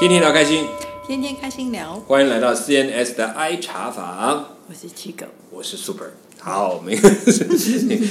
[0.00, 0.66] 天天聊开心，
[1.06, 5.26] 天天开心聊，欢迎来到 CNS 的 I 茶坊，我是七狗。
[5.50, 6.06] 我是 Super。
[6.42, 6.96] 好，我们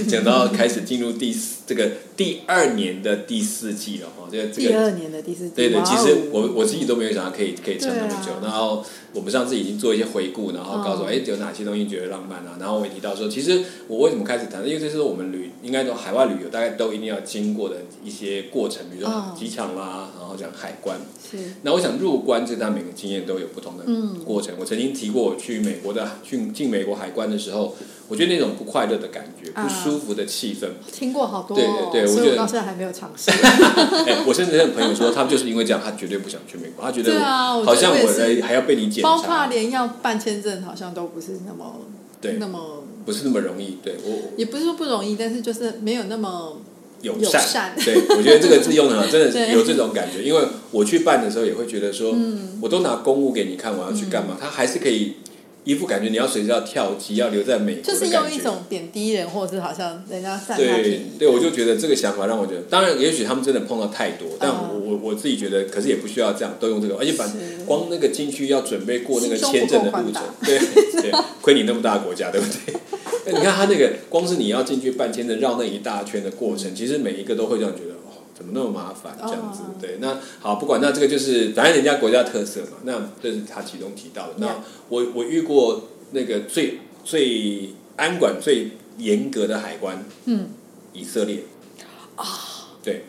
[0.07, 8.39] 讲到开始进入第四这个第二年的第四季了哈，这个这个第二年的第四季，对对，其实我我自己都没有想到可以可以撑那么久啊。
[8.43, 12.55] 然后我们上次已经做一些回顾，然后告诉我，嗯哎，有哪些东西觉得浪漫啊？
[12.59, 20.99] 然后我也提到说，其实我为什么开始谈，因为这是我们旅应该说海外旅游大概都一定要经过的一些过程，比如说嗯机场啦，然后讲海关。
[21.31, 24.53] 是那我想入关这段每个经验都有不同的嗯过程。
[24.59, 27.75] 我曾经提过，我去美国的去进美国海关的时候，
[28.09, 30.67] 我觉得那种不快乐的感觉、啊不舒服的气氛。
[30.91, 33.29] 听过好多、对哦，对对我到现在还没有尝试。
[34.05, 41.81] 哎，我甚至有朋友说，他们就是因为这样，他绝对不想去美国，他觉得好像我我也是来还要被你检包括查，连要办签证，好像都不是那么
[42.21, 43.77] 对那么，不是那么容易。
[43.83, 46.57] 对我也不是说不容易，但是就是没有那么
[47.01, 50.23] 友友善对我觉得这个字用的好，真的是 有这种感觉。
[50.23, 54.37] 因为我去办的时候也会觉得说，嗯我都拿公务给你看，我要去干嘛？
[54.39, 55.15] 他还是可以
[55.69, 58.09] 一副感觉你要随时要跳机，要留在美国就是。
[58.09, 61.01] 用一种贬低人，或者是好像人家对。
[61.19, 67.33] 对，我就觉得这个想法让我觉得，当然，也许他们真的碰到太多，但我嗯我我自己觉得，可是也不需要这样，都用这个，而且把是
[67.67, 70.57] 光那个进去要准备过那个签证的路程，对
[71.03, 72.73] 对， 亏你那么大的国家，对不对？
[73.31, 77.98] 你看他那个光是你要进去办签证绕那一大圈的过程，其实每一个都会让你觉得哦，
[78.39, 79.75] 怎么那么麻烦这样子哦？
[79.81, 84.35] 对，那好，不管那这个就是反正人家国家特色嘛，那这是他其中提到的。
[84.37, 90.51] 那我我遇过那个最最安管最严格的海关，嗯，
[90.93, 91.43] 以色列
[92.15, 92.25] 啊
[92.81, 93.03] 对，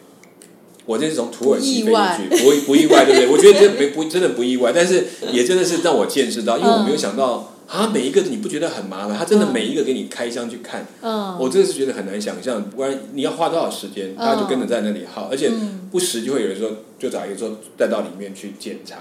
[0.85, 3.29] 我这是从土耳其飞不意外进去，不不意外，对不对？
[3.29, 18.97] 我觉得这没不真的不意外，但是也真的是让我见识到，因为我没有想到啊，每一个你不觉得很麻烦，他真的嗯每一个给你开箱去看，嗯，我真的是觉得很难想象，不然你要花多少时间，大家就跟着在那里耗，而且嗯不时就会有人说，就找一个说带到里面去检查，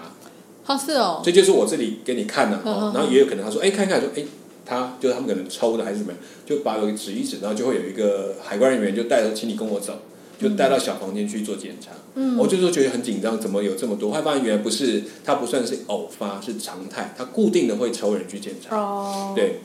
[0.68, 4.24] 哦是哦，这就是我这里给你看的、然后也有可能他说，哎，看看说，哎。
[4.66, 9.98] 他就他们可能抽的还是怎么样，就把我指一指，然后就会有一个海关人员就带着，请你跟我走，
[10.40, 11.92] 就带到小房间去做检查。
[12.16, 14.10] 嗯，我就是觉得很紧张，怎么有这么多？
[14.10, 18.76] 后来发现原来不是，它不算是偶发，是常态，它固定的会抽人去检查。
[18.76, 19.60] 哦，，对，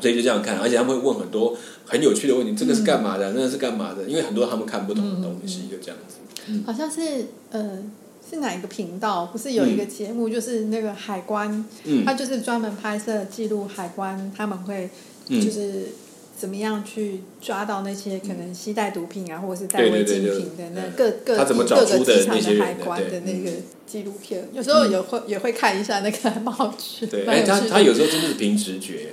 [0.00, 3.32] 所以就这样看，而且他们会问很多很有趣的问题，这个是干嘛的？
[3.34, 4.04] 那个是干嘛的？
[4.04, 6.62] 因为很多他们看不懂的东西，就这样子。
[6.66, 7.82] 好像是呃。
[8.30, 9.24] 是哪一个频道？
[9.24, 14.90] 不是有一个节目，就是那个海关，嗯他就是专门拍摄记录海关，他们会
[15.28, 15.86] 嗯就是
[16.38, 23.50] 怎么样去抓到那些可能携带毒品啊，或者是带对违禁品的那嗯各各各个机场那些人的海关的那个
[23.86, 29.08] 纪录片，有时候也会也会看一下那个还蛮好吃，对，哎，他他有时候真的是凭直觉。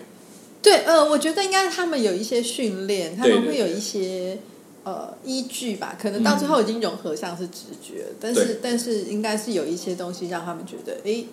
[0.61, 4.37] 对，呃，我觉得应该是他们有一些训练，他们会有一些
[4.83, 11.27] 呃依据吧，可能到最后已经融合像是直觉，但是但是应该是有一些东西让他们觉得，诶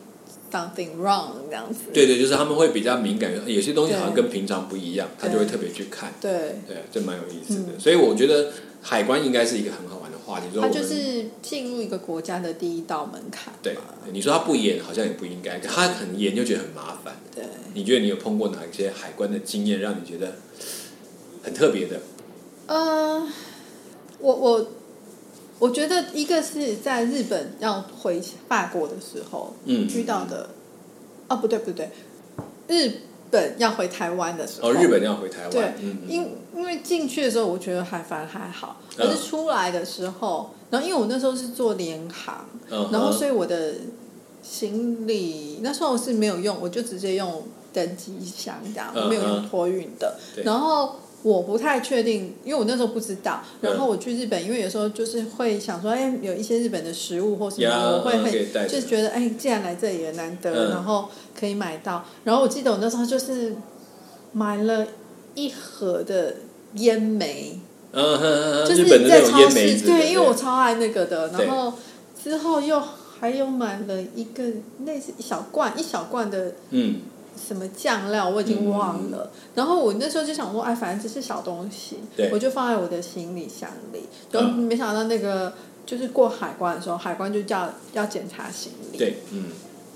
[0.53, 1.91] something wrong 这样子。
[1.93, 6.13] 对对，就是他们会比较敏感，有些东西好像跟平常不一样，他就会特别去看。
[6.21, 7.73] 对，对，这蛮有意思的。
[7.73, 8.53] 嗯所以我觉得
[8.83, 10.47] 海关应该是一个很好玩的话题。
[10.61, 13.59] 它就是进入一个国家的第一道门槛嘛。
[13.63, 13.75] 对，
[14.13, 17.17] 你说他不严，好像也不应该；可他很严，就觉得很麻烦。
[17.35, 20.35] 对，你觉得你有碰过哪一些海关的经验，让你觉得
[21.43, 22.01] 很特别的？
[22.67, 23.27] 呃，
[24.19, 24.69] 我我
[25.63, 29.87] 我觉得一个是在日本要回法国的时候，嗯。
[29.95, 30.49] 遇到的，
[31.29, 31.89] 哦不对不对，
[32.67, 32.93] 日
[33.31, 36.11] 本要回台湾的时候，哦，日本要回台对湾，嗯，嗯。
[36.11, 39.07] 因因为进去的时候，我觉得还反而还好，嗯。
[39.07, 43.75] 可是出来的时候，然后因为我那时候是做联航，嗯然后所以我的
[44.43, 50.19] 行李那时候是没有用，我就直接用登机箱这样，嗯我没有用嗯托运的。
[50.43, 53.41] 然后我不太确定，因为我那时候不知道。
[53.61, 62.05] 嗯然后我去日本，因为有时候就是会想说，哎，有一些日本的食物或什么，呀我会很着就觉得，哎，既然来这里也难得，嗯然后可以买到。
[62.25, 63.55] 然后我记得我那时候就是
[64.33, 64.87] 买了
[65.35, 66.35] 一盒的
[66.75, 67.59] 烟梅。
[68.67, 71.29] 就是在超市，对，因为我超爱那个的。
[71.29, 71.75] 然后
[72.25, 72.83] 之后又
[73.21, 74.43] 还有买了一个
[74.87, 77.01] 类似一小罐一小罐的嗯
[77.37, 79.31] 什么酱料，我已经忘了。
[79.55, 81.99] 然后我那时候就想说，哎，反正只是小东西，
[82.31, 84.05] 我就放在我的行李箱里。
[84.31, 85.53] 然后嗯没想到那个
[85.85, 88.99] 就是过海关的时候，海关就叫要检查行李。
[88.99, 89.47] 对，嗯，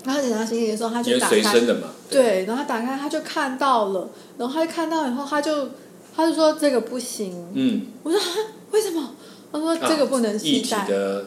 [0.05, 5.69] 然后检查行李的时候，他就打开身的嘛，对，然后他打开他就看到了，然后他就看到以后，他就
[6.15, 7.47] 他就说这个不行。
[7.53, 8.25] 嗯，我说啊，
[8.71, 9.11] 为什么？
[9.49, 10.85] 他说这个不能携带。
[10.87, 11.25] 的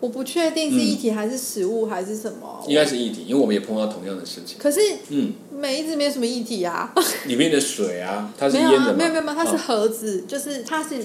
[0.00, 2.64] 我不确定是液体还是食物还是什么。
[2.68, 4.56] 应该是一体，因为我们也碰到同样的事情。
[4.58, 6.92] 可是嗯，没一直没有什么液体啊，
[7.26, 9.58] 里面的水啊，它是没有啊，腌的嘛，没有没有没有，它是哦。
[9.66, 10.96] 盒子，就是它是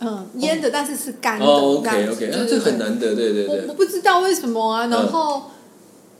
[0.00, 1.44] 嗯，腌的，但是是干的。
[1.44, 3.46] 哦，OK OK，啊，对对这很难得，对对对。
[3.46, 4.90] 我我，不知道为什么啊，嗯。
[4.90, 5.42] 然后、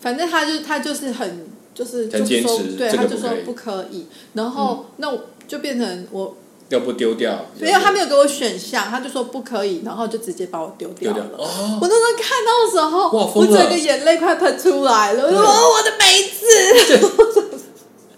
[0.01, 4.05] 反正他就他就是很就是很就说坚持对，他就说不可以，
[4.35, 6.37] 然后、那我就变成我
[6.71, 11.39] 要不丢掉，没有他没有给我选项，他就说不可以，然后就直接把我丢丢掉掉了。
[11.45, 15.25] 哦，我那时候看到的时候，哇我整个眼泪快喷出来了。
[15.27, 17.61] 我说哦，我的梅子，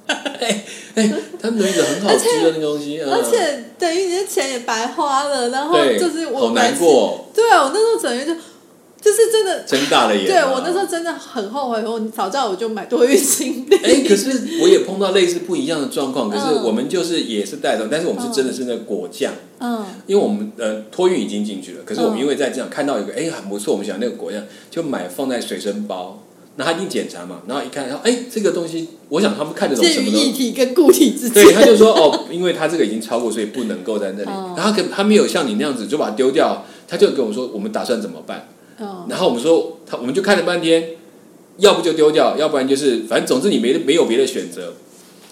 [0.41, 0.65] 哎
[0.95, 1.11] 哎，
[1.41, 5.49] 他们有一个很好吃的那个东西， 嗯而且等于你的钱也白花了。
[5.49, 8.39] 然后，就是我好难过，对啊，我那时候整个就
[9.03, 10.29] 就是真的，睁大了眼啊。
[10.29, 13.77] 对我那时候真的很后悔，我早知道我就买多余行李。
[13.77, 24.41] 哎，可是我也碰到类似不一样的状况， 可是嗯我们就是也是带动，但是我们是真的是那个果酱，嗯因为我们呃托运已经进去了，可是我们嗯因为在这样看到一个哎很不错，我们想那个果酱
[24.71, 26.23] 就买放在随身包，
[26.55, 30.09] 那他已经检查嘛，然后一看，然后哎这个东西，我想他们看得懂什么。
[30.11, 31.45] 液体跟固体之间。
[31.45, 34.31] 对，他就说 哦，因为他这个已经超过，所以不能够在那里。
[34.31, 38.47] 嗯然后他可他没有像你那样子就把它丢掉，他就跟我说我们打算怎么办。
[38.83, 40.91] 嗯然后我们说他我们就看了半天，
[41.59, 44.75] 要不就丢掉，要不然就是反正总之你没没有别的选择，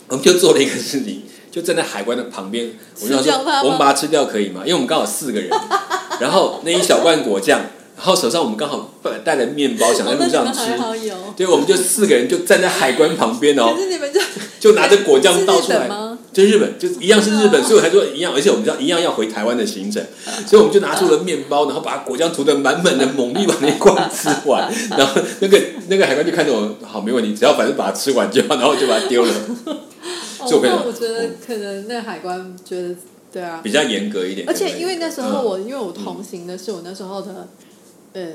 [0.08, 2.70] 我们就做了一个事情， 就站在海关的旁边，
[3.00, 3.32] 我们想说
[3.64, 4.62] 我们把它吃掉可以吗？
[4.64, 5.50] 因为我们刚好四个人，
[6.20, 7.60] 然后那一小罐果酱，
[7.96, 8.92] 然后手上我们刚好
[9.24, 10.60] 带了面包，想在路上吃。
[11.36, 13.74] 对，我们就四个人就站在海关旁边哦
[14.60, 15.88] 就就拿着果酱是倒出来？
[16.32, 20.04] 就日本，就一样是日本，所以我才说一样，而且我们知道一样要回台湾的行程，
[20.46, 29.34] 所以我们就拿出了面包，然后把果酱涂的满满的，猛力把那一罐吃完，然后那个那个海关就看着我，好没问题，只要反正把它吃完就好，然后就把它丢了，
[30.46, 32.94] 所以我觉得可能那海关觉得
[33.32, 34.48] 对啊，比较严格一点。
[34.48, 35.44] 而且因为那时候嗯。
[35.44, 37.48] 我、因为我同行的是我那时候的
[38.14, 38.32] 嗯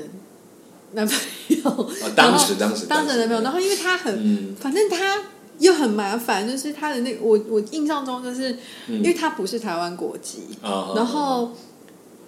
[0.92, 1.16] 男朋
[1.48, 4.54] 友，哦当时当时当时男朋友，然后因为他很、嗯。
[4.58, 5.22] 反正他
[5.58, 8.50] 又很麻烦，就是他的那个我我印象中就是、
[8.88, 8.96] 嗯。
[8.96, 11.50] 因为他不是台湾国籍，啊，然后。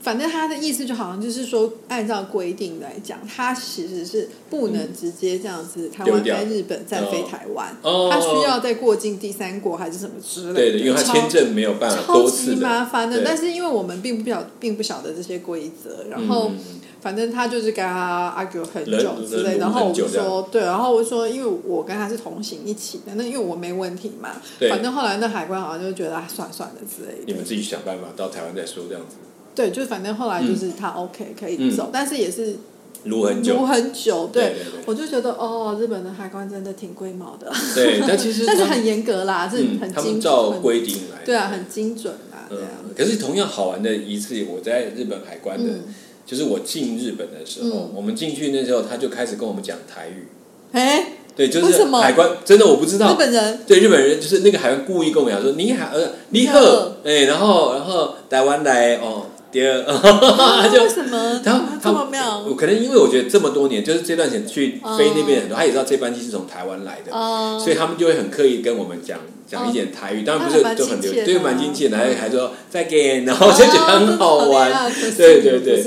[0.01, 8.09] 反正他的意思就好像就是说，按照规定来讲，他其实是不能直接这样子，台湾在日本再飞台湾，哦。
[8.11, 10.71] 他需要再过境第三国还是什么之类的。
[10.71, 12.61] 对的，因为他超签证没有办法超级多次的。
[12.63, 29.17] 麻烦的，但是因为我们并不晓并不晓得这些规则，然后嗯反正他就是跟他 argue 很久之类，然后我就说对，然后我就说因为我跟他是同行一起的，那因为我没问题嘛，对反正后来那海关好像就觉得啊算了算了之类的，你们自己想办法到台湾再说这样子，
[29.55, 32.57] 对，就是反正后来就是他 OK 可以走，但是也是
[33.05, 45.85] 撸很久撸，很久，对我就觉得哦，日本的海关真的挺龟毛的，对，但其实他但是很严格啦，是嗯很精他们照很规定来，对啊，很精准啦，这嗯样，，可是同样好玩的一次，我在日本海关的，嗯
[46.29, 47.91] 就是我进日本的时候，嗯。
[47.97, 50.29] 我们进去那时候，他就开始跟我们讲台语。
[50.73, 51.99] 哎，对，就是什么？
[51.99, 53.07] 海关真的我不知道。
[53.07, 53.17] 日道。
[53.17, 53.61] 本人？
[53.67, 56.61] 对日本人就是那个海关故意跟我们讲说你好呃你好。
[56.61, 56.93] 你好。
[57.03, 59.83] 哎、然后然后台湾来哦第二，
[60.69, 61.41] 就为什么？
[61.45, 62.45] 然后这么妙？
[62.57, 64.97] 可能因为我觉得这么多年，就是这段时间去哦。
[64.99, 74.71] 飞那边很多，他也知道这班机是从台湾来的，哦，所以他们就会很刻意跟我们讲讲一点台语，当然不是那还蛮就很流对，蛮亲切的，还还说再见，然后就觉得很好玩。
[75.17, 75.83] 对对对。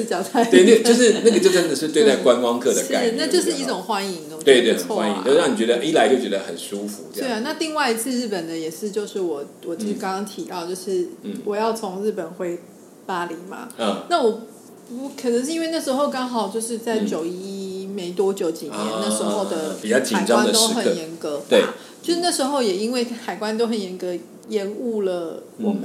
[0.52, 7.04] 对，那就是那个就真的是对待观光客的概是，念，那就是一种欢迎，对对很欢迎，就让你觉得一来就觉得很舒服。
[7.14, 11.34] 对啊，那另外一次日本的也是，就是我我其实刚刚提到，就是嗯。
[11.46, 12.60] 我要从日本回
[13.06, 14.42] 巴黎嘛，嗯，那我
[14.90, 17.08] 不可能是因为那时候刚好就是在嗯。
[17.08, 19.76] 九一没多久几年，啊那时候的
[20.12, 21.38] 海关都很严格。
[21.40, 21.64] 吧，对。
[22.02, 24.16] 就是那时候也因为海关都很严格，
[24.50, 25.82] 延误了我们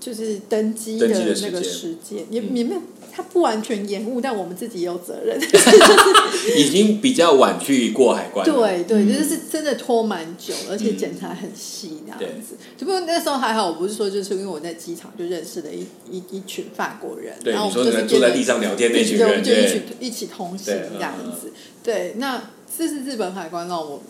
[0.00, 2.82] 就是登机的那个时间，也嗯也没有。
[3.10, 5.36] 它不完全延误，但我们自己也有责任。
[6.56, 8.54] 已经比较晚去过海关了。
[8.54, 12.56] 对对，嗯就是真的拖蛮久，而且检查很细那样子。
[12.78, 21.52] 只不过那时候还好，我不是说就是因为我在机场就认识了一一一群法国人，然后我们就是坐在地上聊天那群人，们就一起，一起同行对这样嗯子。
[21.82, 22.40] 对，那
[22.78, 24.00] 这是日本海关让我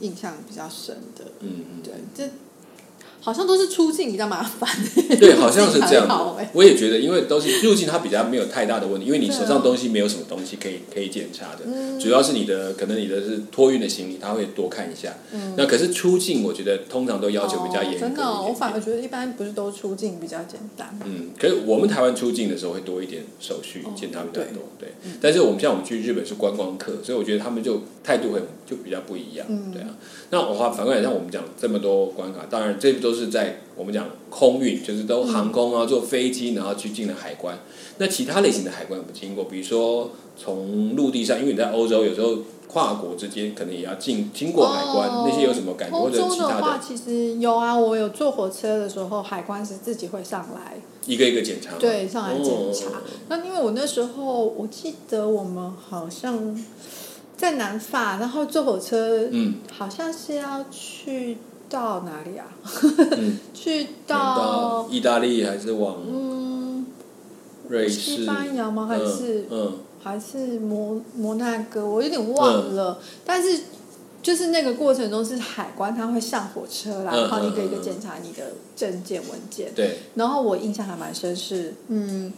[0.00, 1.26] 印象比较深的。
[1.38, 1.82] 嗯嗯。
[1.84, 2.28] 对，这
[3.20, 4.68] 好像都是出境比较麻烦。
[5.18, 6.08] 对， 好像是这样。
[6.52, 15.14] 我也觉得，因为都是入境，它比较没有太大的问题，因为你手上东西没有什么东西可以可以检查的，嗯主要是你的可能你的是托运的行李，他会多看一下。
[15.56, 20.98] 那可是出境，我觉得通常都要求比较严格真的哦、我反而觉得一般不是都出境比较简单。
[21.04, 24.88] 嗯，可是我们台湾出境的时候会多一点手续哦，检查比较多，对。
[25.04, 29.88] 嗯但是我们像我们去日本是观光客，所以我觉得他们就态度会就比较不一样，嗯对啊。
[30.30, 37.58] 那我话反过来，像我们讲这么多关卡，当然这都是在我们讲空运，就是都航空啊，坐飞机然后去进了海关。
[37.98, 39.44] 那其他类型的海关有没有经过？
[39.44, 51.76] 比如说从陆地上，因为你在欧洲有时候跨国之间可能也要进经过海关，那些有什么感觉或者其他的话，其实有啊，我有坐火车的时候，海关是自己会上来，一个一个检查吗？
[51.78, 52.86] 对，上来检查。
[52.86, 56.58] 哦那因为我那时候，我记得我们好像
[57.36, 61.36] 在南法，然后坐火车，嗯好像是要去
[61.70, 62.46] 到哪里啊？
[63.16, 66.84] 嗯， 去到到意大利还是往嗯，
[67.68, 67.98] 瑞士？
[68.16, 68.86] 西班牙吗？
[68.86, 69.72] 还是、嗯
[70.02, 71.86] 还是摩摩纳哥？
[71.86, 73.60] 我有点忘了，但是。
[74.22, 79.74] 就是那个过程中是海关，他会上火车然后一个一个检查你的证件文件嗯，。
[79.74, 82.30] 对，然后我印象还蛮深是，嗯，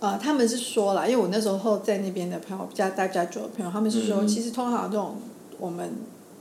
[0.00, 5.16] 呃，他们是说了，因为我那时候在那边的朋友，比较待比较久的朋友，他们是说，其实通常这种
[5.58, 5.90] 我们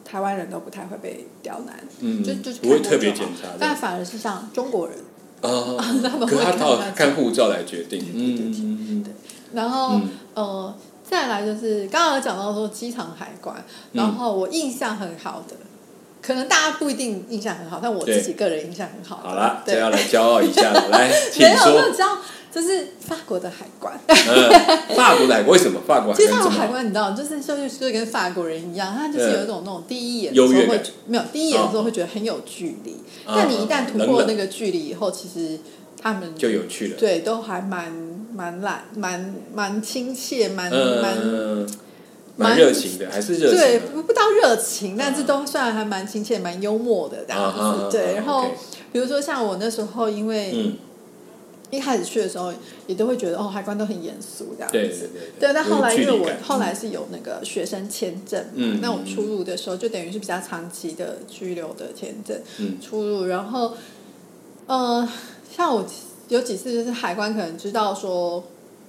[0.05, 3.48] 台湾人都不太会被刁难，嗯，就就是不会特别检查。
[3.60, 4.98] 但反而是像中国人，
[5.41, 9.13] 啊， 他们会靠看看护照来决定，对嗯对。
[9.53, 10.10] 然后、嗯。
[10.36, 10.75] 呃，
[11.07, 13.55] 再来就是刚刚有讲到说机场海关，
[13.91, 15.55] 嗯然后我印象很好的，
[16.24, 19.29] 可能大家不一定印象很好，但我自己个人印象很好的。
[19.29, 21.91] 好了，这对要来骄傲一下了，来，请 没有，没有说。
[21.91, 22.17] 知道，
[22.51, 23.93] 就是法国的海关。
[24.07, 26.50] 嗯，法国的海关为什么法国海 其实法国？
[26.50, 32.93] 海关你知道，就是就是就是跟法国人一样，他就是有一种那种第一眼的时候会感没有第一眼的时候会觉得很有距离，
[33.25, 35.60] 哦但你一旦突破那个距离以后，其实
[36.01, 36.98] 他们就有趣了。
[36.98, 37.91] 对都还蛮
[38.33, 41.69] 蛮懒蛮蛮亲切，蛮蛮嗯，
[42.36, 43.79] 蛮蛮热情的，还是热对。
[43.79, 47.89] 不不到热情，但是都算还蛮亲切、蛮幽默的这样子。
[47.95, 48.48] 对，然后
[48.91, 50.74] 比如说像我那时候，因为嗯，
[51.74, 52.53] 一开始去的时候，
[52.88, 54.77] 也都会觉得哦，海关都很严肃这样子。
[54.77, 63.74] 对对对对，但后来因为我后来是有那个学生签证嘛，嗯那我出入的时候就等于是比较长期的居留的签证、嗯出入，然后
[64.68, 65.08] 呃，
[65.56, 65.86] 像我
[66.30, 68.44] 有几次就是海关可能知道说，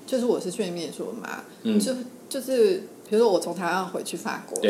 [0.07, 1.95] 就是我是去念书嘛，嗯就
[2.29, 4.61] 就是比如说我从台湾回去法国。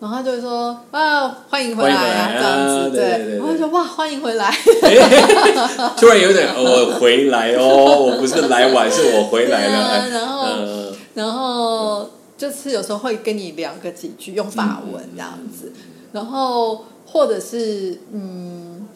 [0.00, 4.50] 然后他就会说啊，欢迎回来啊，这样子，啊对然后就说哇，欢迎回来，
[5.96, 10.08] 突然有点，我回来哦，我不是来晚，是我回来了。
[10.10, 10.88] 然后嗯。
[11.14, 15.72] 然后就是有时候会跟你聊个几句，用法文这样子，
[16.12, 18.86] 然后或者是嗯，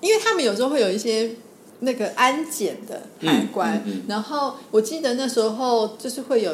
[0.00, 1.30] 因为他们有时候会有一些
[1.80, 4.02] 那个安检的海关，嗯嗯嗯。
[4.08, 6.52] 然后我记得那时候就是会有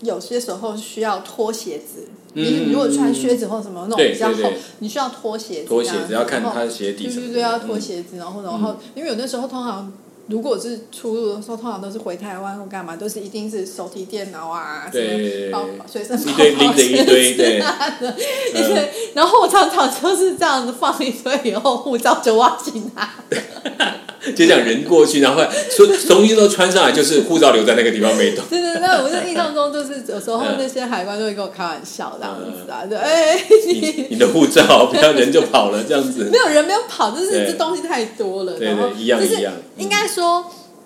[0.00, 2.06] 有些时候需要脱鞋子。
[2.08, 7.14] 嗯你你如果穿靴子或什么那种比较厚你需要脱鞋子脱鞋子要看然后他的鞋底对。
[7.14, 9.90] 对对，要脱嗯鞋子，然后然后，因为有的时候通常
[10.28, 17.56] 如果是出入的时候，通常都是回台湾或干嘛，都是一定是手提电脑啊，什对么包随身包一堆包拎着一堆对
[18.54, 18.88] 一堆。
[19.14, 23.10] 然后我常常就是这样子放一堆以后，护照就忘记拿。
[24.34, 28.44] 就这样人过去，然后说东西都穿上来，就是护照留在那个地方没动。
[28.50, 36.36] 对对对，我就印象中就是有时候嗯那些海关都会跟我开玩笑这样子啊，就哎，你你的护照，不要人就跑了这样子没。
[36.36, 40.17] 有人没有跑，就是这东西太多了，对对一样是一样嗯应该说，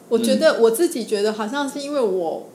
[0.09, 2.49] 我觉得我自己觉得好像是因为我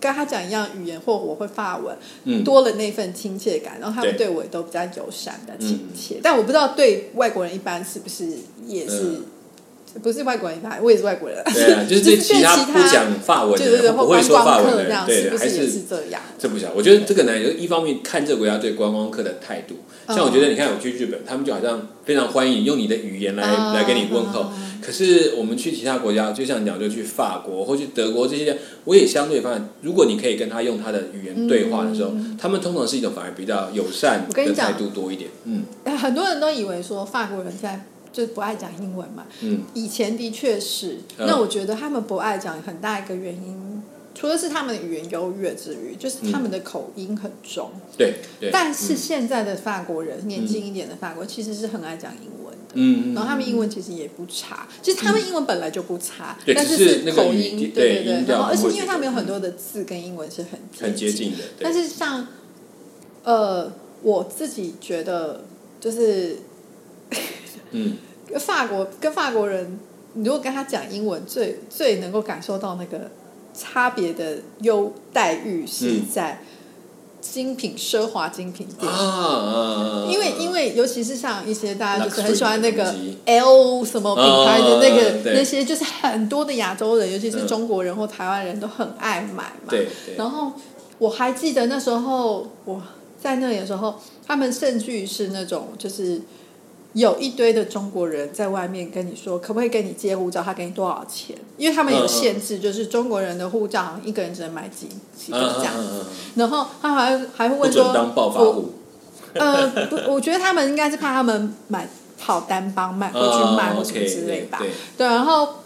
[0.00, 6.20] 跟他讲一样语言，或我会发文，嗯多了那份亲切感，然后他们对对我也都比较友善比较亲切。
[6.22, 8.26] 但我不知道对外国人一般是不是
[8.66, 9.24] 也是，嗯
[10.02, 16.20] 不是外国人我也是外国人，对啊，就是 其他不讲法文的不会说法文的对还是是这样？
[16.38, 19.76] 这不晓得，我觉得这个呢，就一方面看这个国家对观光客的态度，
[20.08, 24.46] 像我觉得你看我去日本，他们就好像非常欢迎用你的语言来、啊来跟你问候。
[24.84, 35.30] 可是我们去其他国家，就像讲就去法国或去德国这些，我也相对发现，如果你可以跟他用他的语言对话的时候，他们通常是一种反而比较友善的态度多一点。
[35.44, 35.64] 嗯
[35.96, 41.26] 很多人都以为说法国人在就不爱讲英文嘛，嗯，以前的确是，嗯。
[41.26, 43.82] 那我觉得他们不爱讲很大一个原因，
[44.14, 47.70] 除了是他们的语言优越之余，就是他们的口音很重。
[47.98, 48.50] 对对。
[48.50, 52.74] 但是现在的法国人，年轻一点的法国其实是很爱讲英文的。
[52.74, 58.24] 嗯，嗯然后他们英文其实也不差，其实他们英文本来就不差，对但是是口音，对对对。
[58.26, 62.26] 然后而且因为他们有很多的字跟英文是很很接近的，但是像，
[63.22, 63.72] 呃，
[64.02, 65.44] 我自己觉得
[65.80, 66.38] 就是
[67.70, 67.96] 嗯。
[68.40, 69.78] 法国跟法国人，
[70.14, 73.10] 你如果跟他讲英文，最最能够感受到那个
[73.54, 76.02] 差别的优待遇是嗯。
[76.12, 76.40] 在
[77.20, 78.90] 精品奢华精品店。
[78.90, 82.94] 啊啊，因为因为尤其是像一些大家就是很喜欢那个
[83.24, 89.68] L 什么品牌的那个、那些，就是很多的亚洲人，尤其是中国人或台湾人都很爱买嘛。
[89.68, 90.52] 对对，然后
[90.98, 92.80] 我还记得那时候我
[93.20, 96.20] 在那里的时候，他们甚至于是那种就是
[96.96, 100.42] 有一堆的中国人在外面跟你说，可不可以跟你借护照？
[100.42, 101.36] 他给你多少钱？
[101.58, 106.06] 因为他们有限制，就是中国人的护照好像一个人只能买几几个这样子。
[106.36, 108.72] 然后他还还会问说，当暴发户。
[109.34, 111.86] 呃，不，我觉得他们应该是怕他们买
[112.18, 114.58] 跑单帮卖回去卖或什么之类吧。
[114.96, 115.56] 对，然后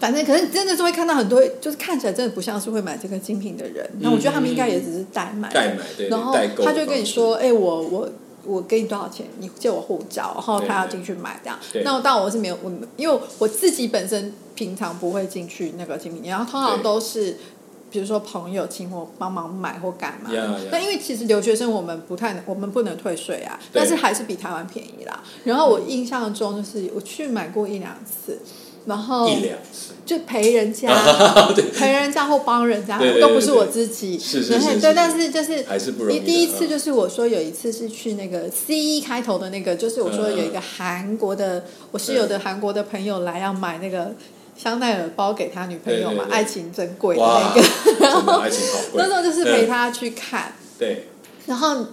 [0.00, 3.86] 反正可是真的是会看到很多，就是看起来真的不像是会买这个精品的人。
[4.00, 5.52] 那我觉得他们应该也只是代买。
[5.52, 6.08] 代买对。
[6.08, 6.34] 然后
[6.64, 8.08] 他就跟你说：“哎，我我。”
[8.46, 9.26] 我给你多少钱？
[9.38, 11.58] 你借我护照，然后他要进去买这样。
[11.84, 17.36] 那当然我是没有，我因为我自己本身平常不会进去那个精品店，然后通常都是
[17.90, 20.30] 比如说朋友请我帮忙买或干嘛。
[20.70, 25.22] 那因为其实留学生我们不太，我们不能退税啊，但是还是比台湾便宜啦。
[25.44, 28.40] 然后我印象中就是我去买过一两次。
[28.86, 29.28] 然后
[30.04, 30.88] 就陪人家，
[31.76, 34.18] 陪人家或帮人家，都不是我自己。
[34.18, 34.80] 是是是。
[34.80, 36.20] 对，但是就是还是不容易。
[36.20, 44.14] 第一次就是我说有一次是去那个 C 一开头的那个，就是我说有一个韩国的，我室友的韩国的朋友来要买那个
[44.56, 48.06] 香奈儿包给他女朋友嘛，爱情珍贵的那个。
[48.06, 48.40] 然后
[48.94, 50.52] 那时候就是陪他去看。
[50.78, 51.08] 对。
[51.46, 51.84] 然后。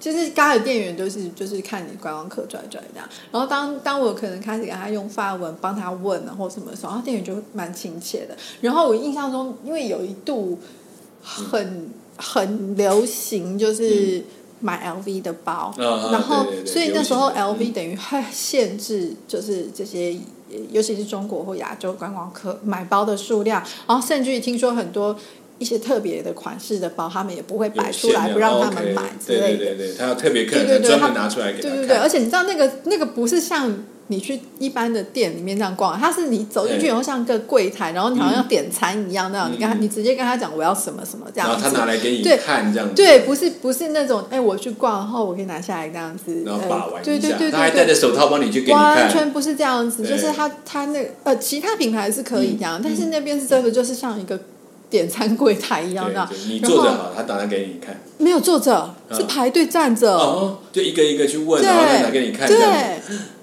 [0.00, 8.34] 就是刚的店员都是就是看你观光客拽拽这样，然后当当我可能开始给他用发文帮他问啊或什么时候，然后店员就蛮亲切的。
[8.62, 10.58] 然后我印象中，因为有一度
[11.22, 14.24] 很很流行，就是
[14.60, 20.16] 买 LV 的包，然后所以那时候 LV 等于会限制，就是这些
[20.70, 25.14] 尤其是中国或亚洲观光客买包的数量，然后甚至于听说很多。
[25.60, 29.58] 一些特别的款式的包，他们也不会摆出来，不让他们买之类的。
[29.58, 33.70] 对对对，他要特别客人专门拿出来给他对对对，而且你知道那个那个不是像
[34.06, 41.62] 你去一般的店里面这样逛，它是你走进去以后像个柜台，然后你好像要点餐一样那样，你跟他你直接跟他讲我要什么什么这样子。
[41.62, 42.92] 然后他拿来给你看这样。
[42.94, 46.42] 对，不是不是那种哎，我去逛然后我可以拿下来这样子。
[46.44, 48.96] 然后把玩对对对，他还戴着手套帮你去给你看。
[48.96, 54.40] 完全不是这样子，就是他他那呃其他品牌是可以这样，但是那边是真的就是像一个。
[54.90, 57.98] 点餐柜台一样的，你坐着好，他打算给你看。
[58.18, 60.12] 没有坐着，是排队站着。
[60.12, 62.46] 哦，就一个一个去问，然后再拿给你看。
[62.46, 63.00] 对，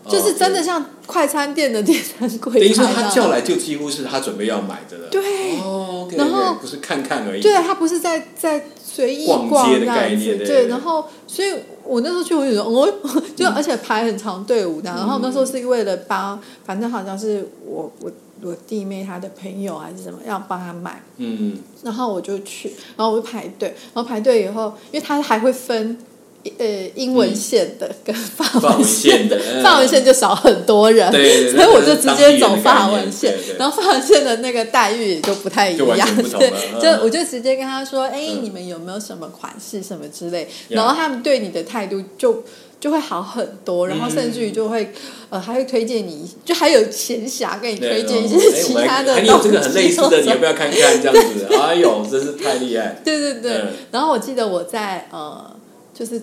[0.07, 2.59] 就是真的像快餐店的点餐柜。
[2.59, 5.07] 等于说他叫来就几乎是他准备要买的了。
[5.09, 7.41] 对，哦，然后不是看看而已。
[7.41, 10.37] 对，他不是在在随意逛街的概念。
[10.37, 12.93] 对，然后所以我那时候去，我就说，哦，
[13.35, 14.91] 就而且排很长队伍的。
[14.91, 18.11] 然后那时候是为了帮，反正好像是我我。
[18.41, 25.97] 我弟妹她的朋友还是什么要帮她买，嗯，然后我就去，然后我就排队，然后排队以后，因为他还会分，
[26.57, 36.07] 呃，英文线的跟法文线的，法文线就少很多人，对，所以我就直接走法文线，然后法文线的那个待遇也就不太一样，
[36.37, 42.43] 对，就我就直接跟他说，哎，你们有没有什么款式什么之类，然后他们对你的态度就。
[42.79, 44.93] 就会好很多，然后甚至于就会，
[45.31, 49.15] 呃，还会推荐你，就还有闲暇给你推荐一些其他的。
[49.15, 51.47] 还有这个很类似的，你要不要看看这样子？
[51.59, 53.01] 哎呦，真是太厉害！
[53.03, 53.63] 对对对。
[53.89, 55.56] 然后我记得我在呃，
[55.97, 56.21] 就是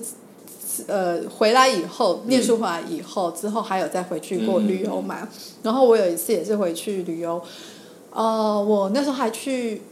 [0.87, 5.29] 呃回来以后，念书回来以后之后，还有再回去过旅游嘛。
[5.63, 7.43] 然后我有一次也是回去旅游，
[8.11, 9.83] 呃，我那时候还去。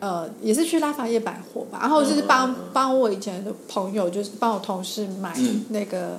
[0.00, 5.36] 呃，也是去拉法叶百货吧，然后就是帮帮我以前的朋友，就是帮我同事买
[5.68, 6.18] 那个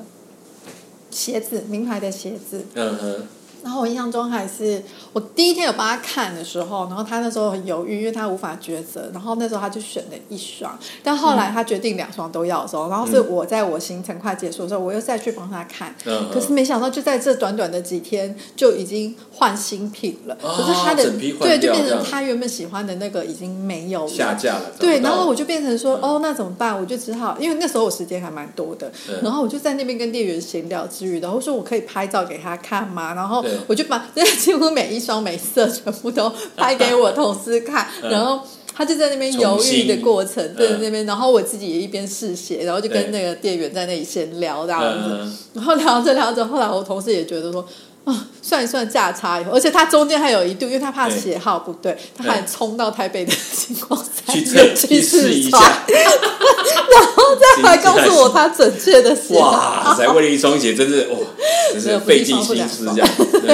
[1.09, 2.63] 鞋子，名牌的鞋子。
[2.75, 3.27] 嗯哼。
[3.63, 4.81] 然后我印象中还是
[5.13, 9.09] 我第一天有帮他看的时候，然后他那时候很犹豫，因为他无法抉择。
[9.13, 15.93] 然后那时候他就选了一双，但后来他决定两双都要的时候，然后是我在我行程快结束的时候，我又再去帮他看。
[16.33, 20.35] 可是没想到就在这短短的几天就已经换新品了。
[20.35, 21.03] 可是他的
[21.39, 24.71] 对，就变成他原本喜欢的那个已经没有下架了。
[24.79, 26.79] 对，然后我就变成说，哦，那怎么办？
[26.79, 33.13] 我就只好，因为那时候我时间还蛮多的，然后我就在那边跟店员闲聊之余，然后说我可以拍照给他看吗？
[33.13, 33.45] 然后。
[33.67, 38.41] 我就把那几乎每一双每色全部都拍给我同事看， 然后
[38.73, 47.65] 他就在那边犹豫的过程，在那边，然后我自己也一边试鞋，然后就跟那个店员在那里闲聊这样子，然后聊着聊着，后来我同事也觉得说。
[48.03, 59.35] 啊，算一算价差以后，而且他中间还有一度，因为他怕鞋号不对，他还冲到台北的星光三月去 试一下， 然后再来告诉我他准确的鞋。
[59.35, 61.17] 哇，才为了一双鞋，真是哇，
[61.73, 63.09] 真是费尽心思这样，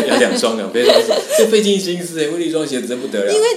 [0.08, 0.94] 要两双两，费尽
[1.38, 3.34] 这费尽心思，为了一双鞋真不得了。
[3.34, 3.48] 因为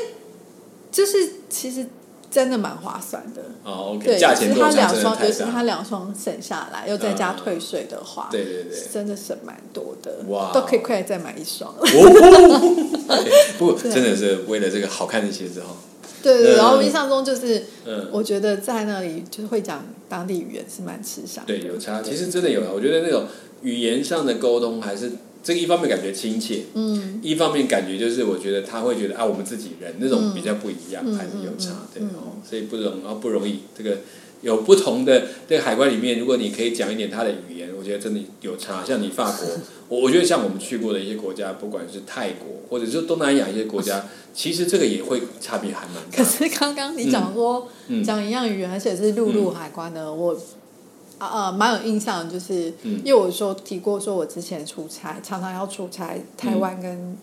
[0.91, 1.87] 就是其实。
[2.31, 3.43] 真的蛮划算的。
[3.65, 11.75] 哦，OK，价钱他两双，就是他两双省下来，又再加退税的话，对对对，真的省蛮多的，哇，都可以快来再买一双。
[13.59, 15.75] 不，真的是为了这个好看的鞋子哈，
[16.23, 16.57] 对对，嗯。
[16.57, 21.53] 然后印象中就是，嗯，我觉得在那里就是会讲当地语言是蛮吃香的。
[21.53, 22.01] 对，有差。
[22.01, 23.27] 其实真的有啊，我觉得那种
[23.63, 25.11] 语言上的沟通还是
[25.43, 33.61] 这个一方面感觉亲切，嗯，一方面感觉就是我觉得他会觉得啊，我们自己人那种比较不一样，嗯还是有差嗯，对嗯哦，所以不容啊不容易。
[33.77, 33.99] 这个
[34.43, 38.85] 有不同的这个海关里面，如果你可以讲一点他的语言，我觉得真的有差。
[38.85, 39.47] 像你法国，
[39.89, 46.19] 我我觉得像我们去过的一些国家，不管是泰国或者是东南亚一些国家，其实这个也会差别还蛮大。
[46.19, 50.39] 可是刚刚你讲说、嗯讲一样语言，而且是陆路海关的，我啊
[51.21, 53.01] 呃蛮有印象的，就是、嗯。
[53.05, 57.17] 因为我说提过说我之前出差常常要出差台湾跟、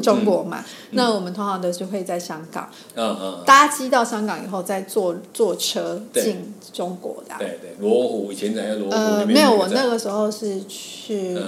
[0.00, 2.70] 中国嘛，那我们通常都是会在香港。
[2.94, 3.44] 嗯嗯，嗯。
[3.44, 7.38] 搭机到香港以后，再坐坐车进中国的啊。
[7.38, 11.42] 对对，罗湖以前在罗湖呃，没有，我那个时候是去，哎、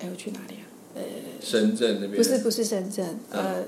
[0.00, 0.64] 嗯，我去哪里啊？
[0.96, 1.02] 呃
[1.40, 2.16] 深圳那边。
[2.16, 3.62] 不是不是深圳，呃，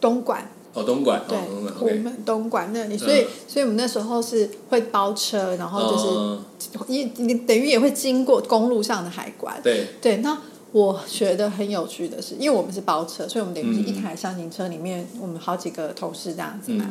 [0.00, 0.48] 东莞。
[0.72, 1.36] 哦，东莞对
[1.80, 6.44] 我们东莞那里，所以、嗯所以我们那时候是会包车，然后就是嗯
[6.86, 9.60] 你你等于也会经过公路上的海关。
[9.62, 10.38] 对，对，那
[10.72, 16.88] 我觉得很有趣的是，因为我们是包车，所以我们等于是嗯一台箱型车里面，我们好几个同事这样子嘛。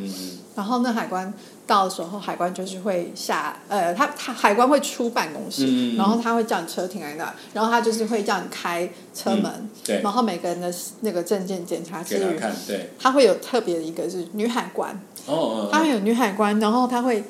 [0.55, 1.33] 然后那海关
[1.65, 10.01] 到的时候，海关就是会下，呃，他他海关会出办公室，嗯然后他会叫你车停在那，然后他就是会叫你开车门，嗯对。
[10.01, 12.51] 然后每个人的那个证件检查之余，给他
[12.99, 14.91] 他会有特别的一个是女海关，
[15.25, 17.23] 哦哦，他会有女海关，然后他会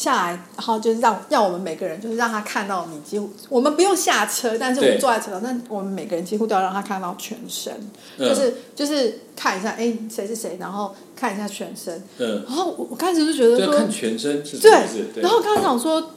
[0.00, 7.72] 下来，然后就是让让我们每个人就是让他看到你几乎，我们不用下车，但是我们坐在车上，但我们每个人几乎都要让他看到全身，
[8.16, 8.28] 嗯。
[8.28, 16.10] 就是就是看一下，哎，谁是谁，然后看一下全身，嗯，然后我我开始就觉得说，看全身是对然后刚才想说。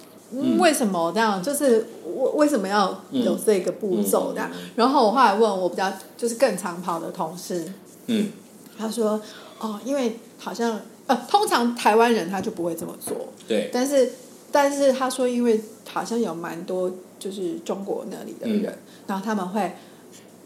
[0.58, 1.44] 为什么这样？
[1.44, 4.50] 就是为为什么要有这个步骤这样？
[4.52, 4.58] 嗯。
[4.58, 7.72] 嗯嗯然后我后来问我比较就是更长跑的同事，
[8.08, 8.32] 嗯，
[8.76, 9.22] 他说
[9.62, 14.12] ：“哦，因为好像呃，通常台湾人他就不会这么做，对，但是
[14.52, 19.74] 但是他说，因为好像有蛮多就是中国那里的人，嗯然后他们会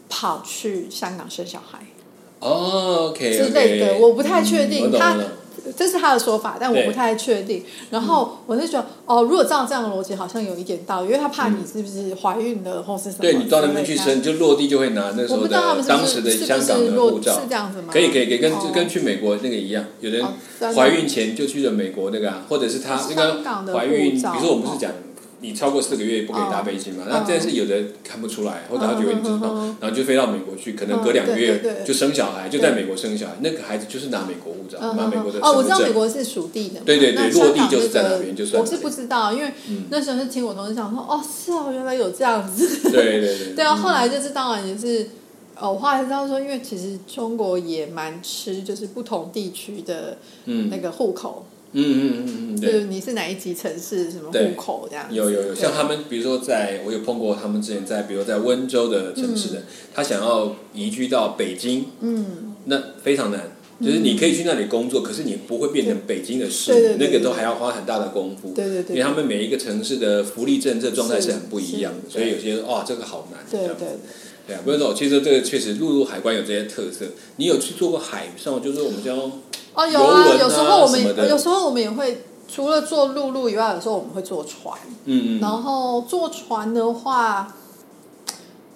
[0.08, 1.78] 跑去香港生小孩
[2.40, 5.16] 哦，OK 之类的，我不太确定他。
[5.76, 7.62] 这是他的说法，但我不太确定。
[7.90, 13.22] 然后我就觉得，哦，如果照这样的逻辑，好像有一点道理，因为他怕你是不是怀孕了或是什么。
[13.22, 17.88] 对你到那边去生，就落地就会拿那时候当时的香港的护照是，这样子吗？
[17.92, 20.24] 可以可以可以，跟哦跟去美国那个一样，有人
[20.74, 24.90] 怀孕前就去了美国那个啊，或者是他那个怀孕，比如说我们不是讲
[25.40, 35.78] 你超过四个月不可以搭飞机嘛，那但是有的看不出来，或者他觉得你知道然后就飞到美国去，可能隔嗯两个月就生小孩，就在美国生小孩，那个孩子就是拿美国护照，嗯拿美国的哦，我知道。
[35.78, 39.84] 美国是属地的，对对对那落地就是在那边就算我是不知道，因为嗯。
[39.90, 42.90] 那时候是听我同事讲说，哦，是哦，原来有这样子。
[42.90, 43.64] 对对对对。
[43.64, 45.08] 啊，后来就是当然也是，
[45.58, 50.68] 哦，我后来知道说，因为其实中国也蛮吃就是不同地区的嗯。
[50.68, 52.80] 那个户口，嗯嗯嗯嗯，就对。
[52.80, 54.48] 是你是哪一级城市什么对。
[54.48, 55.06] 户口这样。
[55.10, 59.62] 有有有，像他们，比如说在，我有碰过他们之前在，比如在温州的城市的，
[59.94, 68.52] 他想要移居到北京，嗯，那非常难，就是你可以去那里工作，可是你不会变成北京的市民，那个都还要花很大的功夫。
[68.54, 73.40] 对对对，因为他们每一个城市的福利政策状态是很不一样的，所以有些哇，这个好难。
[73.50, 73.88] 对对
[74.48, 77.04] 对啊，不是走，其实这个确实陆路海关有这些特色。
[77.36, 79.14] 你有去做过海上，就是我们叫
[79.74, 84.74] 哦，有啊，啊有时候我们有时候我们也会除了坐陆路以外，有时候我们会坐船。
[85.04, 87.54] 嗯嗯然后坐船的话，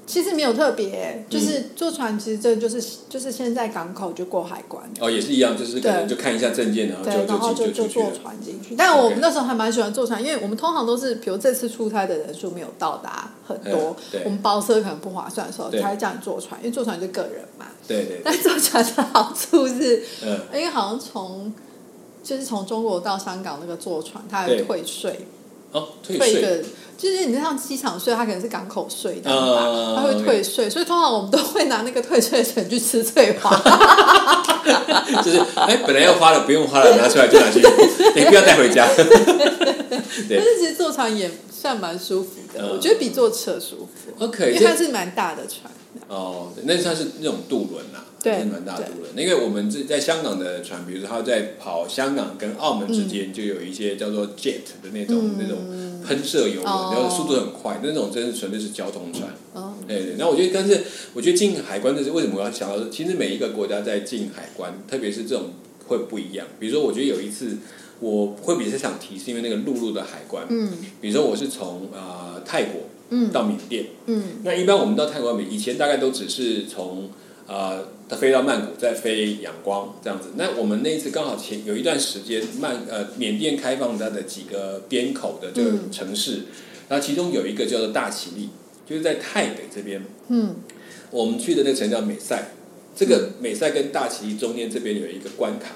[0.06, 4.82] 其实没有特别，就是坐船其实这就是就是现在港口就过海关。
[5.00, 8.12] 哦也是一样，就是可能就看一下证件，然后，就然后就就坐。
[8.12, 8.74] 船进去。
[8.76, 15.80] 但我们那时候还蛮喜欢坐船，因为我们通常都是，比如这次出差的人数没有到达很多嗯，我们包车可能不划算的时候，对。
[15.80, 17.66] 才会叫你坐船，因为坐船就个人嘛。
[17.88, 21.52] 对对，但坐船的好处是，嗯，因为好像从
[22.22, 25.26] 就是从中国到香港那个坐船，它有退税，
[25.72, 26.62] 哦，退税，
[26.96, 33.50] 就是你像机场税，它可能是港口税这样吧，啊它会退税，所以通常我们都会拿那个退税的钱去吃翠花。
[35.24, 37.72] 就是哎，本来要花的不用花了，拿出来就拿去用，
[38.14, 38.86] 你不要带回家。
[38.96, 45.72] 但是其实坐船也算蛮舒服的，嗯我觉得比坐车舒服，，OK，因为它是蛮大的船。
[46.08, 49.10] 哦，对那算是那种渡轮啦，对是蛮大的渡轮。
[49.16, 59.30] 因为我们这在香港的船，比如说它在跑香港跟澳门之间，就有一些叫做 jet 的那种、嗯那种喷射游轮，哦然后速度很快，那种真是纯粹是交通船。
[59.54, 60.82] 哦，对对，那我觉得，但是
[61.14, 65.50] 我觉得进海关这是为什么我要想到，其实每一个国家在进海关，特别是这种
[65.86, 66.46] 会不一样。
[66.58, 67.56] 比如说，我觉得有一次
[68.00, 72.82] 我会比较想提，是因为那个陆路的海关，嗯比如说我是从呃泰国
[73.14, 73.86] 嗯到缅甸。
[74.06, 77.10] 嗯那一般我们到泰国以前大概都只是从
[77.46, 80.30] 呃，他飞到曼谷，再飞仰光这样子。
[80.36, 86.42] 那我们那一次刚好前有一段时间，曼呃缅甸开放它的几个边口的这个城市，
[86.88, 88.48] 那、其中有一个叫做大其力，
[88.88, 90.02] 就是在泰北这边。
[90.28, 90.54] 嗯
[91.10, 92.52] 我们去的那个城叫美赛，
[92.96, 95.72] 这个美赛跟大其力中间这边有一个关卡，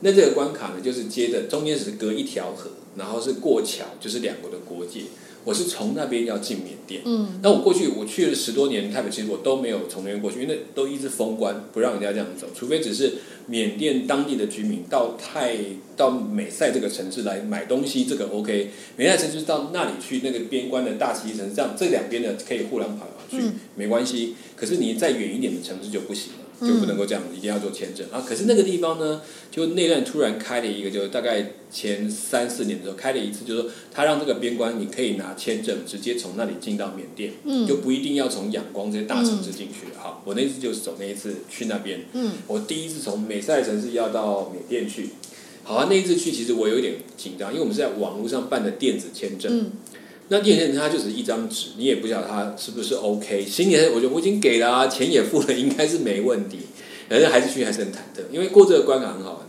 [0.00, 5.00] 那这个关卡呢，就是接着中间是隔一条河，然后是过桥，就是两国的国界。
[5.48, 13.14] 我是从那边要进缅甸，嗯那我过去我去了十多年台北，其实我都没有从那边过去，因为那都一直封关，不让人家这样走，除非只是
[13.46, 15.56] 缅甸当地的居民到泰
[15.96, 18.68] 到美赛这个城市来买东西，这个 OK。
[18.98, 24.34] 美赛城市到那里去那个边关的大溪城，这样这两边的可以互相跑来跑去，嗯没关系。
[24.54, 28.24] 可是你再远一点的城市就不行了，就不能够这样，一定要做签证啊。
[28.26, 39.86] 可是那个地方呢，就那段突然开了一个，就大概前三四年的时候开了一次，就是说他让这个边关你可以拿签证直接从那里进到缅甸，嗯就不一定要从仰光这些大城市进去。
[39.96, 45.10] 好，我那次就是走那一次去那边，嗯我第一次从美塞城市要到缅甸去。
[45.64, 49.60] 好啊，那一次去其实我有点紧张，因为我们是在网络上办的电子签证。
[49.60, 49.70] 嗯
[50.28, 53.44] 那电子签证它就只是一张纸，你也不晓得它是不是 OK。
[53.44, 56.58] 心里我觉得我已经给了、啊，钱也付了，应该是没问题。
[57.08, 59.40] 可是还是去还是很忐忑，因为过这个关卡很好玩。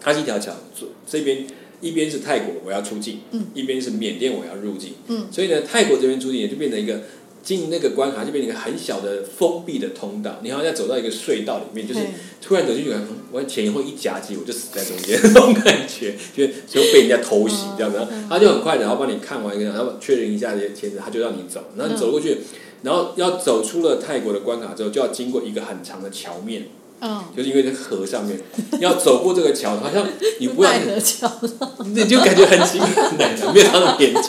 [0.00, 1.44] 它是一条桥，左这边
[1.80, 4.92] 一边是泰国我要出境，嗯一边是缅甸我要入境。
[5.08, 7.02] 嗯所以呢，泰国这边出境也就变成一个
[7.46, 12.00] 进那个关卡就变成一个很小的封闭的通道，你好像在走到一个隧道里面，就是
[12.42, 22.38] 突然走进去，嗯我前后一夹击，我就死在中间那种感觉，就就被人家偷袭这样子，他就很快的，然后帮你看完一个，然后确认一下这些签子，他就让你走，然后你走过去，
[22.82, 26.64] 然后要走出了泰国的关卡之后，就要经过一个很长的桥面，
[27.00, 28.40] 嗯，就是因为在河上面，
[28.80, 30.04] 要走过这个桥，好像
[30.40, 31.30] 你不奈然何桥，
[31.94, 34.22] 你就感觉很奇怪，很难没有到那么严重，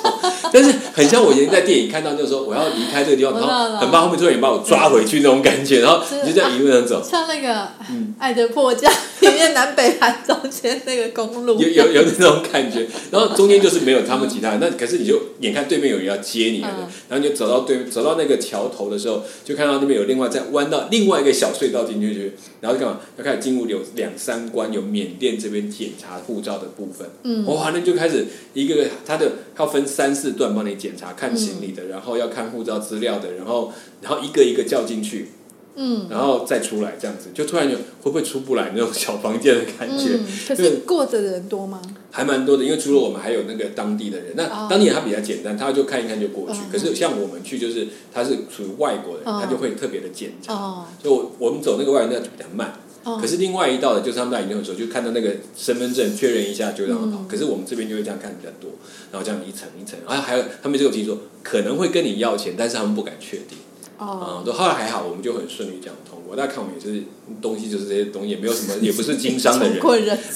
[0.52, 7.04] 但是很像我以前在电影看到，就是说我要离开这个地方，然后很怕后面突然把我抓回去那种感觉，然后你就这样一路上走。
[7.04, 16.88] 像那个嗯《爱的迫降》里面南北韩中间那个公路，有有有那种感觉，然后中间就是没有他们其他人，那可是你就眼看对面有人要接你了，嗯。
[17.10, 23.00] 然后你就走到对走到那个桥头的时候，就看到那边有另外再弯到另外一个小隧道进去，然后就干嘛？
[23.18, 27.46] 要开始进入有两三关有缅甸这边检查护照的部分，嗯。
[27.46, 35.32] 哇，那就开始一个个他的要分三四段帮你检查看行李的，然后要看护照资料的，然后然后一个一个叫进去，
[35.76, 40.12] 嗯然后再出来这样子，就突然有会不会出不来那种小房间的感觉。
[40.14, 41.82] 嗯，可是过的人多吗？
[42.10, 44.34] 还蛮多的，因为除了我们，还有那个当地的人。
[44.36, 46.60] 那哦当地人他比较简单，他就看一看就过去。
[46.62, 50.54] 嗯可是像我们去，就是他是属于外国人，嗯他就会特别的检查。
[50.54, 52.74] 哦所以我我们走那个外人那就比较慢。
[53.08, 57.24] 哦，可是另外一道的，就是他们在移动的时候，就看到那个身份证确认一下就让他跑。
[57.24, 58.72] 嗯可是我们这边就会这样看比较多，
[59.12, 63.58] 然后这样一层一层，然后还有他们就有听说可能会跟你要钱，但是他们不敢确定。
[63.98, 66.36] 哦啊，都后来还好，我们就很顺利这样通过。
[66.36, 67.04] 大家看我们也是
[67.42, 69.80] 东西，就是这些东西，也没有什么， 也不是经商的人，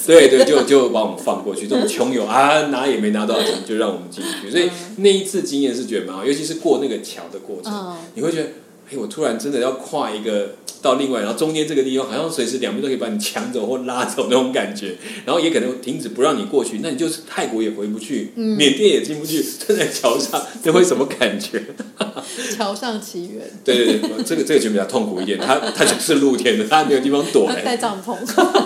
[0.04, 1.68] 对对，就就把我们放过去。
[1.68, 4.50] 这种穷游啊，拿也没拿多少钱，就让我们进去。
[4.50, 8.48] 所以那一次经验是觉得蛮好，尤其是过那个桥的过程，嗯你会觉得，
[8.90, 21.62] 哎，我突然真的要跨一个到另外，然后中间这个地方好像随时两边都可以把你抢走或拉走那种感觉，然后也可能停止不让你过去，那你就是泰国也回不去，嗯缅甸也进不去，站在桥上，这会什么感觉？
[22.56, 27.50] 桥上奇缘，对对对，这个这个就比较痛苦一点，它它就是露天的，它没有地方躲。
[27.64, 28.16] 带帐篷。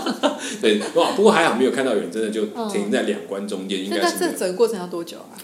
[0.60, 5.36] 对，哇，不过还好没有看到有人真的就嗯停在两关中间，应该是那这整个过程要多久啊？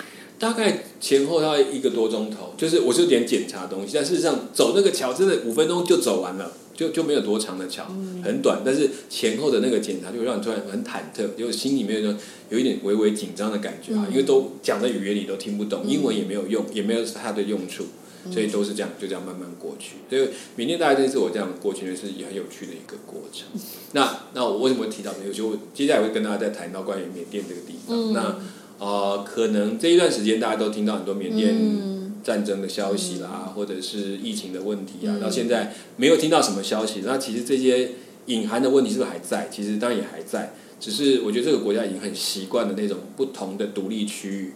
[0.42, 7.86] 大概前后大概一个多钟头，就是我是有点检查东西，但事实上走那个桥真的五分钟就走完了，就就没有多长的桥，
[8.24, 12.12] 很短，但是前后的那个检查就会让你突然很忐忑，就心里面有
[12.50, 17.84] 有一点微微紧张的感觉啊，嗯因为都讲的语言你都听不懂，英文也没有用，也没有它的用处。
[18.30, 19.96] 所以都是这样，就这样慢慢过去。
[20.08, 23.48] 所以缅甸大概这次我这样过去，是也很有趣的一个过程。
[23.94, 25.34] 那那我为什么会提到这个？
[25.34, 27.96] 就我接下来会跟大家再谈到关于缅甸这个地方。
[27.96, 28.38] 嗯那
[28.82, 37.02] 呃，可能这一段时间大家都听到很多缅甸嗯战争的消息啦，或者是疫情的问题啊，嗯到现在没有听到什么消息。
[37.04, 37.92] 那其实这些
[38.26, 39.48] 隐含的问题是不是还在？
[39.52, 44.52] 其实当然也还在，只是我觉得这个国家已经很习惯了那种不同的独立区域。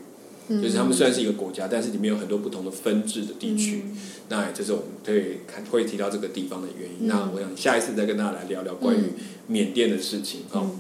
[0.49, 3.83] 嗯就是他们虽然是一个国家，但是里面有很多不同的分治的地区。
[4.29, 7.07] 那这是我们会看会提到这个地方的原因。
[7.07, 9.15] 嗯那我想下一次再跟大家来聊聊关于嗯
[9.47, 10.41] 缅甸的事情。
[10.51, 10.79] 哦，嗯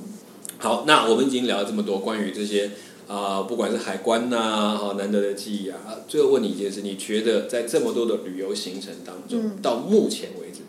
[0.58, 2.70] 好，那我们已经聊了这么多关于这些
[3.08, 5.78] 啊、不管是海关呐、哈、难得的记忆啊。
[5.86, 10.60] 啊最后问你一件事，你觉得在这么多的旅游行程当中，嗯到目前为止，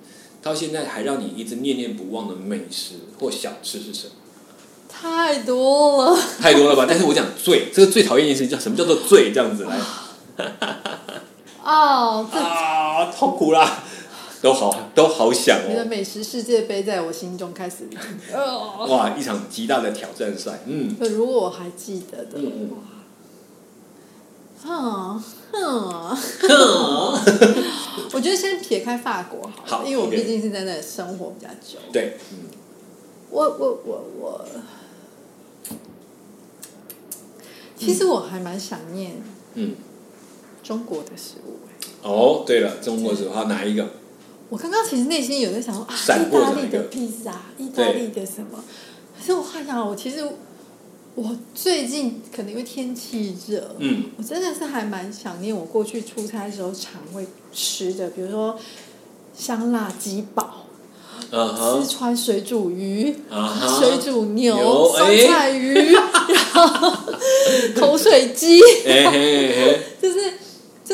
[0.41, 4.13] 到现在还让你一直念念不忘的美食或小吃是什么？
[4.89, 6.85] 太多了，太多了吧？
[6.87, 9.31] 但是我讲最，这个最讨厌一件事情叫什么叫做最？
[9.31, 9.79] 这样子来
[11.63, 13.83] 哦，啊，痛苦啦！
[14.43, 15.65] 都好都好想哦。
[15.69, 15.85] 你的哦。
[15.85, 17.87] 美食世界杯在我心中开始，
[18.31, 22.69] 呃， 哇，一场极大的挑战赛，嗯，如果我还记得的嗯
[24.63, 25.19] 话，嗯
[26.11, 26.17] 哼，
[28.13, 31.79] 我觉得先撇开法国好，好因为我毕竟是在那里生活比较久。
[31.91, 32.37] 对，嗯，
[33.31, 34.45] 我我我我，
[37.77, 39.13] 其实我还蛮想念
[39.55, 39.75] 嗯，
[40.63, 42.09] 中国的食物、欸。
[42.09, 43.87] 哦，对了，中国食物，好哪一个？
[44.49, 48.63] 我刚刚其实内心有在想说啊，意大利的披萨，意大利的什么？
[49.19, 50.25] 可是我幻想，我其实
[51.15, 58.57] 我最近可能因为天气热，嗯，我真的是还蛮想念我过去出差的时候常会吃的，比如说
[59.35, 60.67] 香辣鸡堡、
[61.31, 61.83] 嗯哼。
[61.83, 63.13] 四，川水煮鱼、
[63.79, 66.93] 水煮牛、牛酸哎菜鱼，然后
[67.75, 68.59] 口水鸡，
[70.01, 70.31] 就是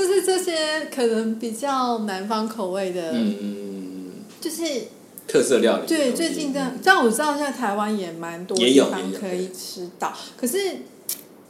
[0.05, 4.11] 就是这些可能比较南方口味的，嗯嗯嗯，
[4.41, 4.63] 就是
[5.25, 5.87] 特色料理。
[5.87, 10.57] 对，最近这样，但我知道现在台湾也蛮多地方可以吃到，可是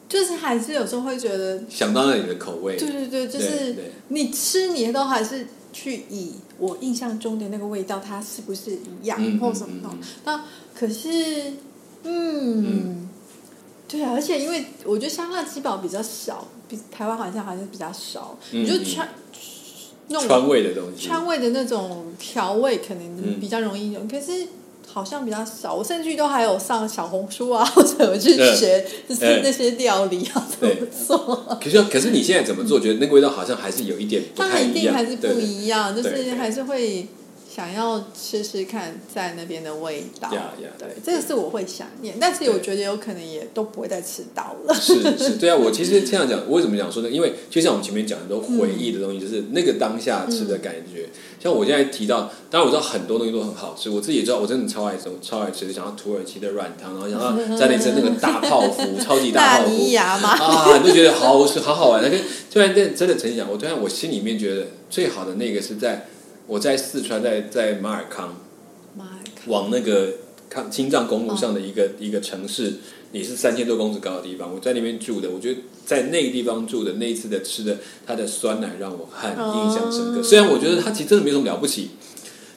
[0.07, 3.75] 就是还是有时候会觉得，想到那里的口味，对对对，就是
[4.09, 9.89] 你吃你都还是去以我印象中的那个味道，它是不是一样、嗯或什么的？
[10.25, 10.43] 那
[10.75, 11.53] 可是，
[12.03, 13.09] 嗯，
[13.93, 19.07] 对啊，而且因为我觉得香辣鸡堡比较少，比台湾好像还是比较少，嗯你就川
[20.07, 23.39] 那种川味的东西，川味的那种调味可能嗯。
[23.39, 24.47] 比较容易有，可是
[24.91, 25.75] 好像比较少。
[25.75, 30.75] 我甚至都还有上小红书啊，或者我去学，就是嗯那些料理要怎么
[31.05, 31.57] 做。
[31.61, 32.79] 可是可是你现在怎么做？
[32.79, 37.07] 觉得那个味道好像还是有一点不当然一定还是不一样，就是还是会
[37.53, 40.33] 想要吃吃看在那边的味道。
[40.33, 44.73] 呀呀对，这个是我会想念，但是我觉得有可能也都不会再吃到了。
[44.73, 47.09] 是是，对啊，我其实这样讲，我为什么讲说呢？
[47.09, 51.09] 因为就像我们前面讲的，都回忆的东西，就是那个当下吃的感觉。
[51.39, 62.01] 像我现在提到，当然我知道很多东西都很好吃，我自己也知道，我真的超爱吃，超爱吃，想要土耳其的软糖，然后想要 在那吃那个大泡芙，超级大泡芙啊，你就觉得好吃，好好玩。
[62.01, 62.17] 那个
[62.51, 66.07] 突然真真的曾经讲，我突然我心里面觉得最好的那个是在
[66.47, 68.35] 我在四川，在在马尔康，
[69.47, 70.13] 往那个
[70.49, 72.73] 康青藏公路上的一个、一个城市，
[73.11, 74.53] 也是三千多公尺高的地方。
[74.53, 80.19] 我在那边住的，我觉得在那个地方住的那一次的吃的，它的酸奶让我很印象深刻。
[80.19, 81.91] 哦虽然我觉得它其实真的没什么了不起，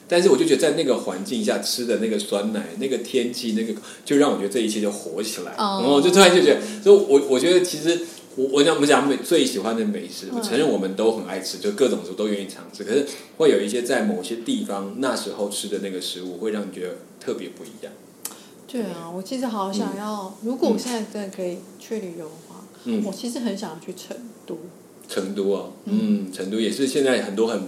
[0.07, 3.73] 但是我就觉得在那个环境下吃的那个酸奶，那个天气，那个
[4.03, 5.53] 就让我觉得这一切就活起来。
[5.53, 8.01] 哦然后我就突然就觉得，所以我我觉得其实。
[8.37, 12.83] 我我讲我们讲美最喜欢的美食，我承认我们都很爱吃，就各种食物都愿意尝试。
[12.83, 13.03] 可是
[13.37, 17.91] 会有一些在某些地方那时候吃的那个食物，会让你觉得特别不一样。
[18.67, 24.59] 对啊，我其实好想要，如果我现在真的可以去旅游的话，嗯我其实很想去成都。
[25.09, 27.63] 成都啊，嗯，成都也是现在很多很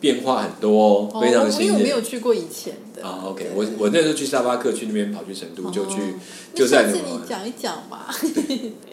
[0.00, 3.22] 变化很多哦，哦非常因为我没新鲜有去过以前的啊。
[3.26, 6.14] OK，我我那时候去沙巴克去那边跑去成都，就去哦
[6.54, 8.06] 就在那你讲一讲嘛。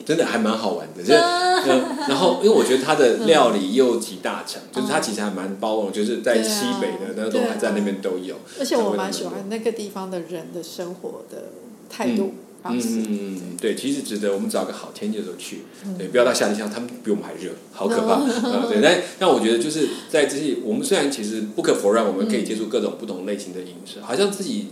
[0.05, 1.01] 真的还蛮好玩的。
[1.03, 8.35] 就然后因为我觉得它的料理又集大成，就是它其实还蛮包容，就是在西北的那都对啊还在那边都有。
[8.59, 11.45] 而且我蛮喜欢那个地方的人的生活的
[11.89, 12.33] 态度
[12.67, 12.87] 方式。
[12.89, 15.61] 嗯嗯嗯，对，其实值得我们找个好天气的时候去，
[15.97, 18.13] 对，不要到夏天，像他们比我们还热，好可怕。
[18.15, 24.67] 啊，对， 但但我觉得就是在这些，我们虽然其实不可否认，我们可以接触各种不同类型的饮食，好像自己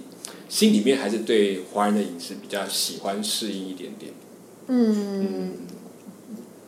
[0.50, 4.12] 心里面还是对华人的饮食比较喜欢适应一点点，
[4.68, 5.54] 嗯，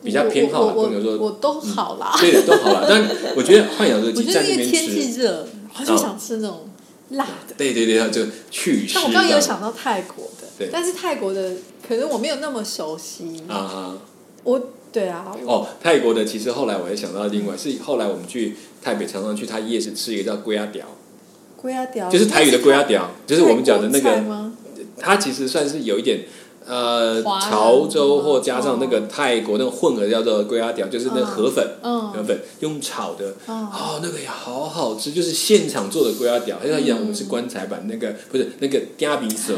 [0.02, 2.16] 比较偏好我啦，不能说我都好啦。
[2.20, 2.84] 对的都好啦。
[2.88, 3.04] 但
[3.36, 5.46] 我觉得幻想热我觉得因为天吃，气热，
[5.78, 6.68] 我就想吃那种
[7.10, 7.54] 辣的。
[7.56, 11.52] 对对对，它就去湿像我刚刚有想到泰国的，对但是泰国的
[11.86, 13.42] 可能我没有那么熟悉。
[13.46, 13.98] 啊哈。
[14.44, 20.86] 我对啊，哦，泰国的其实后来我也想到另外是后来我们去台北常常去他夜市吃一个叫龟鸭屌，
[21.56, 24.50] 龟鸭屌就是台语的龟鸭屌，就是我们讲的那个？
[24.96, 26.24] 它其实算是有一点
[26.66, 31.64] 呃潮州或加上那哦个泰国那种混合叫做龟鸭屌，就是那个河粉。
[31.82, 36.58] 河嗯，粉用炒的，哦哦，那个也好好吃，就是现场做的龟鸭屌。
[36.58, 39.54] 就像一样，我们是棺材板那个，不是那个嗲鼻蛇，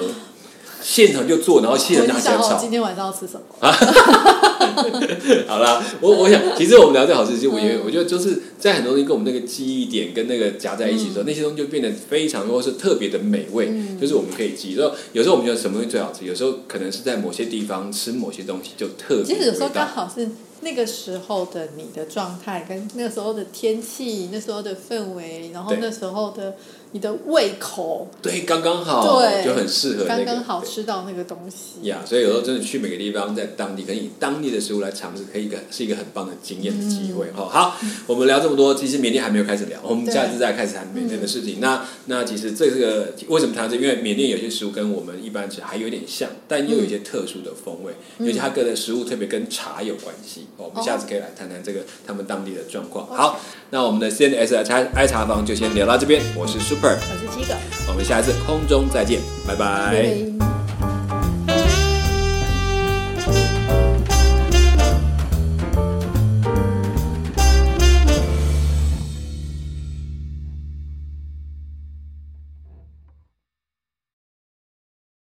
[0.83, 2.55] 现场就做，然后现场拿起来炒。
[2.55, 3.41] 今天晚上要吃什么。
[5.47, 14.75] 好啦，我我想，其实我们聊这好事情，我觉得嗯我觉得就是在很多东西跟我们那个记忆点跟那个夹在一起的时候，那些东西就变得非常或是特别的美味，嗯就是我们可以记。
[14.75, 19.69] 然后有时候我们觉得什么东西最好吃，有时候可能是在某些地方吃某些东西就特别其实有时候。
[19.73, 20.29] 刚好是
[20.61, 26.57] 那个时候的你的状态，跟那个时候的天气、那时候的氛围，然后那时候的
[26.93, 30.25] 你的胃口，对，刚刚好，对就很适合那个。
[30.25, 31.87] 刚刚好吃到那个东西。
[31.87, 37.49] 呀所以有时候真的去每个地方，在当地可能以当当地的食物来尝试，可以一个是一个很棒的经验的机会哈。
[37.49, 37.77] 好，
[38.07, 41.59] 我们聊这么多，其实缅甸还没有开始聊，我们下次再开始谈缅甸的事情。
[41.59, 43.75] 那那其实这个为什么谈这？
[43.75, 47.93] 因为缅甸有些食物跟我们一般吃还有点像，但又有一些特殊的风味，
[48.25, 50.47] 尤其它跟的食物特别跟茶有关系。
[50.61, 53.07] 我们下次可以来谈谈这个他们当地的状况。
[53.07, 53.41] 好，
[53.71, 57.57] 那我们的 CNS 茶爱茶房就先聊到这边，我是 Super，我是七个，
[57.89, 60.50] 我们下一次空中再见，拜拜。